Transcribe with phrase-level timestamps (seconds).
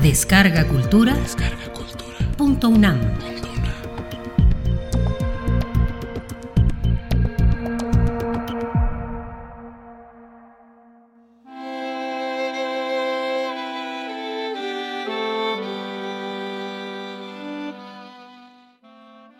[0.00, 1.14] Descarga Cultura.
[1.14, 2.16] Descarga Cultura.
[2.36, 3.00] Punto UNAM.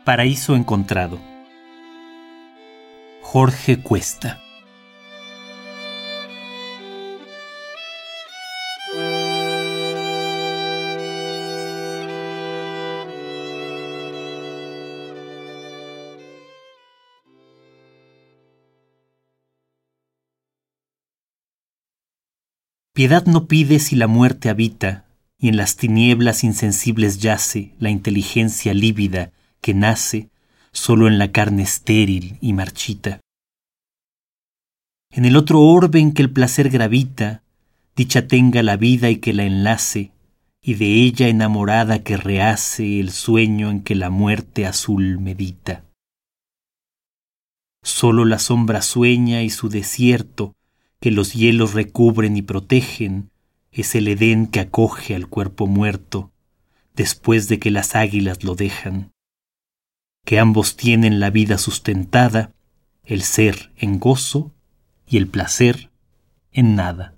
[0.04, 1.18] Paraíso encontrado.
[3.22, 4.45] Jorge Cuesta.
[22.96, 25.04] Piedad no pide si la muerte habita,
[25.38, 30.30] y en las tinieblas insensibles yace la inteligencia lívida que nace
[30.72, 33.20] solo en la carne estéril y marchita.
[35.10, 37.42] En el otro orbe en que el placer gravita,
[37.94, 40.12] dicha tenga la vida y que la enlace,
[40.62, 45.84] y de ella enamorada que rehace el sueño en que la muerte azul medita.
[47.82, 50.54] Solo la sombra sueña y su desierto,
[51.00, 53.30] que los hielos recubren y protegen,
[53.70, 56.32] es el Edén que acoge al cuerpo muerto,
[56.94, 59.12] después de que las águilas lo dejan.
[60.24, 62.52] Que ambos tienen la vida sustentada,
[63.04, 64.54] el ser en gozo
[65.06, 65.90] y el placer
[66.52, 67.15] en nada.